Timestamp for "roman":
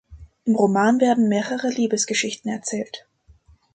0.55-0.99